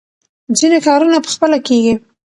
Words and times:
ځینې 0.57 0.79
کارونه 0.87 1.17
په 1.21 1.29
خپله 1.33 1.57
کېږي. 1.67 1.93